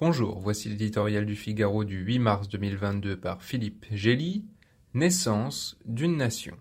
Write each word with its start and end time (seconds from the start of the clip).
Bonjour, 0.00 0.40
voici 0.40 0.68
l'éditorial 0.68 1.24
du 1.24 1.36
Figaro 1.36 1.84
du 1.84 1.98
8 1.98 2.18
mars 2.18 2.48
2022 2.48 3.16
par 3.16 3.44
Philippe 3.44 3.86
Gély. 3.92 4.44
Naissance 4.92 5.78
d'une 5.84 6.16
nation. 6.16 6.56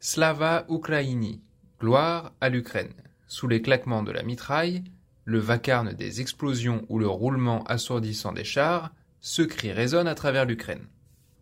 Slava 0.00 0.66
Ukraini, 0.68 1.40
gloire 1.78 2.32
à 2.40 2.48
l'Ukraine. 2.48 2.92
Sous 3.28 3.46
les 3.46 3.62
claquements 3.62 4.02
de 4.02 4.10
la 4.10 4.24
mitraille, 4.24 4.82
le 5.24 5.38
vacarme 5.38 5.92
des 5.92 6.20
explosions 6.20 6.84
ou 6.88 6.98
le 6.98 7.06
roulement 7.06 7.62
assourdissant 7.62 8.32
des 8.32 8.42
chars, 8.42 8.92
ce 9.20 9.42
cri 9.42 9.70
résonne 9.70 10.08
à 10.08 10.16
travers 10.16 10.46
l'Ukraine. 10.46 10.88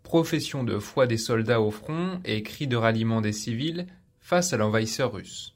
Profession 0.02 0.64
de 0.64 0.79
foi 0.79 1.06
des 1.06 1.16
soldats 1.16 1.62
au 1.62 1.70
front 1.70 2.20
et 2.26 2.42
cri 2.42 2.66
de 2.66 2.76
ralliement 2.76 3.22
des 3.22 3.32
civils 3.32 3.86
face 4.25 4.54
à 4.54 4.56
l'envahisseur 4.56 5.12
russe. 5.12 5.54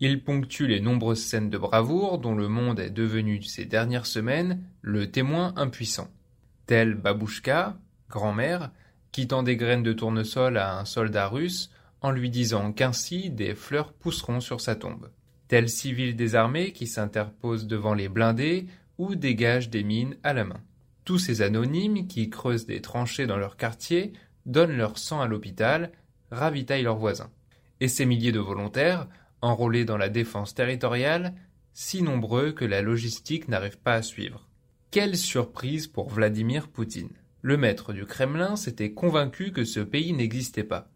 Il 0.00 0.24
ponctue 0.24 0.66
les 0.66 0.80
nombreuses 0.80 1.22
scènes 1.22 1.50
de 1.50 1.56
bravoure 1.56 2.18
dont 2.18 2.34
le 2.34 2.48
monde 2.48 2.80
est 2.80 2.90
devenu 2.90 3.40
ces 3.44 3.64
dernières 3.64 4.06
semaines 4.06 4.60
le 4.80 5.08
témoin 5.08 5.54
impuissant. 5.56 6.08
Tel 6.66 6.96
Babouchka, 6.96 7.78
grand-mère, 8.10 8.72
qui 9.12 9.28
tend 9.28 9.44
des 9.44 9.56
graines 9.56 9.84
de 9.84 9.92
tournesol 9.92 10.58
à 10.58 10.80
un 10.80 10.84
soldat 10.84 11.28
russe 11.28 11.70
en 12.00 12.10
lui 12.10 12.28
disant 12.28 12.72
qu'ainsi 12.72 13.30
des 13.30 13.54
fleurs 13.54 13.92
pousseront 13.92 14.40
sur 14.40 14.60
sa 14.60 14.74
tombe. 14.74 15.08
Tel 15.46 15.68
civil 15.68 16.16
désarmé 16.16 16.72
qui 16.72 16.88
s'interpose 16.88 17.68
devant 17.68 17.94
les 17.94 18.08
blindés 18.08 18.66
ou 18.98 19.14
dégage 19.14 19.70
des 19.70 19.84
mines 19.84 20.16
à 20.24 20.32
la 20.32 20.42
main. 20.42 20.60
Tous 21.04 21.20
ces 21.20 21.40
anonymes 21.40 22.08
qui 22.08 22.30
creusent 22.30 22.66
des 22.66 22.80
tranchées 22.80 23.28
dans 23.28 23.38
leur 23.38 23.56
quartier, 23.56 24.12
donnent 24.44 24.76
leur 24.76 24.98
sang 24.98 25.20
à 25.20 25.28
l'hôpital, 25.28 25.92
ravitaillent 26.32 26.82
leurs 26.82 26.96
voisins 26.96 27.30
et 27.82 27.88
ces 27.88 28.06
milliers 28.06 28.30
de 28.30 28.38
volontaires, 28.38 29.08
enrôlés 29.40 29.84
dans 29.84 29.96
la 29.96 30.08
défense 30.08 30.54
territoriale, 30.54 31.34
si 31.72 32.00
nombreux 32.00 32.52
que 32.52 32.64
la 32.64 32.80
logistique 32.80 33.48
n'arrive 33.48 33.76
pas 33.76 33.94
à 33.94 34.02
suivre. 34.02 34.48
Quelle 34.92 35.16
surprise 35.16 35.88
pour 35.88 36.08
Vladimir 36.08 36.68
Poutine. 36.68 37.10
Le 37.40 37.56
maître 37.56 37.92
du 37.92 38.06
Kremlin 38.06 38.54
s'était 38.54 38.92
convaincu 38.92 39.50
que 39.50 39.64
ce 39.64 39.80
pays 39.80 40.12
n'existait 40.12 40.62
pas, 40.62 40.92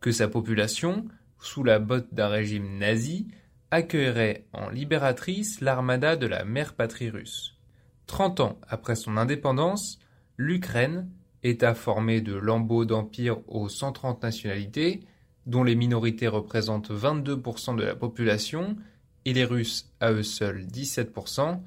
que 0.00 0.12
sa 0.12 0.28
population, 0.28 1.04
sous 1.40 1.62
la 1.62 1.78
botte 1.78 2.14
d'un 2.14 2.28
régime 2.28 2.78
nazi, 2.78 3.28
accueillerait 3.70 4.46
en 4.54 4.70
libératrice 4.70 5.60
l'armada 5.60 6.16
de 6.16 6.26
la 6.26 6.46
mère 6.46 6.72
patrie 6.72 7.10
russe. 7.10 7.58
Trente 8.06 8.40
ans 8.40 8.58
après 8.66 8.96
son 8.96 9.18
indépendance, 9.18 9.98
l'Ukraine, 10.38 11.10
État 11.42 11.74
formé 11.74 12.22
de 12.22 12.32
lambeaux 12.32 12.86
d'empire 12.86 13.46
aux 13.46 13.68
130 13.68 14.22
nationalités, 14.22 15.04
dont 15.46 15.64
les 15.64 15.74
minorités 15.74 16.28
représentent 16.28 16.90
22% 16.90 17.76
de 17.76 17.82
la 17.82 17.94
population 17.94 18.76
et 19.24 19.32
les 19.32 19.44
Russes 19.44 19.90
à 20.00 20.12
eux 20.12 20.22
seuls 20.22 20.66
17%, 20.66 21.60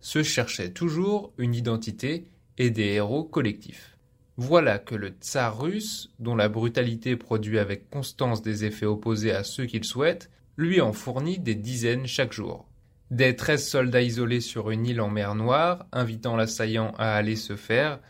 se 0.00 0.22
cherchaient 0.22 0.72
toujours 0.72 1.32
une 1.38 1.54
identité 1.54 2.28
et 2.58 2.70
des 2.70 2.94
héros 2.94 3.24
collectifs. 3.24 3.96
Voilà 4.36 4.78
que 4.78 4.94
le 4.94 5.08
tsar 5.08 5.58
russe, 5.58 6.10
dont 6.18 6.36
la 6.36 6.48
brutalité 6.48 7.16
produit 7.16 7.58
avec 7.58 7.88
constance 7.88 8.42
des 8.42 8.64
effets 8.64 8.86
opposés 8.86 9.32
à 9.32 9.44
ceux 9.44 9.64
qu'il 9.64 9.84
souhaite, 9.84 10.30
lui 10.56 10.80
en 10.80 10.92
fournit 10.92 11.38
des 11.38 11.54
dizaines 11.54 12.06
chaque 12.06 12.32
jour. 12.32 12.66
Des 13.10 13.34
treize 13.34 13.66
soldats 13.66 14.02
isolés 14.02 14.40
sur 14.40 14.70
une 14.70 14.86
île 14.86 15.00
en 15.00 15.08
mer 15.08 15.34
Noire, 15.34 15.86
invitant 15.92 16.36
l'assaillant 16.36 16.92
à 16.98 17.14
aller 17.14 17.36
se 17.36 17.56
faire, 17.56 18.00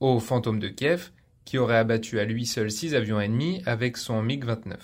au 0.00 0.20
fantôme 0.20 0.58
de 0.58 0.68
Kiev, 0.68 1.10
qui 1.44 1.58
aurait 1.58 1.76
abattu 1.76 2.20
à 2.20 2.24
lui 2.24 2.46
seul 2.46 2.70
six 2.70 2.94
avions 2.94 3.20
ennemis 3.20 3.62
avec 3.66 3.96
son 3.96 4.22
MiG-29. 4.22 4.76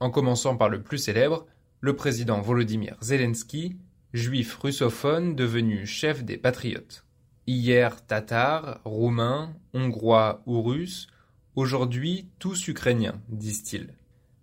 En 0.00 0.10
commençant 0.10 0.56
par 0.56 0.68
le 0.68 0.82
plus 0.82 0.98
célèbre, 0.98 1.46
le 1.80 1.96
président 1.96 2.40
Volodymyr 2.40 2.96
Zelensky, 3.00 3.76
juif 4.12 4.56
russophone 4.56 5.34
devenu 5.34 5.86
chef 5.86 6.24
des 6.24 6.36
patriotes. 6.36 7.04
Hier 7.46 8.04
tatar, 8.06 8.80
roumain, 8.84 9.54
hongrois 9.72 10.42
ou 10.46 10.62
russe, 10.62 11.06
aujourd'hui 11.54 12.28
tous 12.38 12.68
ukrainiens, 12.68 13.20
disent-ils. 13.28 13.94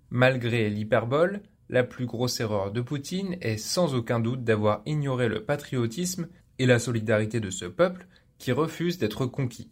Malgré 0.09 0.70
l'hyperbole, 0.70 1.42
la 1.70 1.84
plus 1.84 2.06
grosse 2.06 2.40
erreur 2.40 2.72
de 2.72 2.82
Poutine 2.82 3.36
est 3.42 3.58
sans 3.58 3.96
aucun 3.96 4.20
doute 4.20 4.44
d'avoir 4.44 4.82
ignoré 4.86 5.28
le 5.28 5.44
patriotisme 5.44 6.28
et 6.59 6.66
la 6.66 6.80
solidarité 6.80 7.40
de 7.40 7.50
ce 7.50 7.66
peuple 7.66 8.08
qui 8.38 8.52
refuse 8.52 8.98
d'être 9.00 9.26
conquis. 9.26 9.72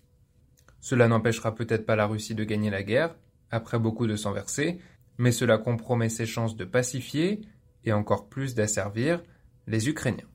Cela 0.82 1.08
n'empêchera 1.08 1.56
peut-être 1.56 1.86
pas 1.86 1.96
la 1.96 2.08
Russie 2.08 2.36
de 2.36 2.44
gagner 2.44 2.70
la 2.70 2.84
guerre, 2.84 3.16
après 3.52 3.80
beaucoup 3.80 4.08
de 4.08 4.16
sang 4.16 4.32
versé, 4.32 4.80
mais 5.18 5.32
cela 5.32 5.58
compromet 5.58 6.10
ses 6.10 6.26
chances 6.26 6.56
de 6.56 6.66
pacifier, 6.66 7.42
et 7.86 7.94
encore 7.94 8.28
plus 8.28 8.56
d'asservir, 8.56 9.22
les 9.68 9.88
Ukrainiens. 9.88 10.28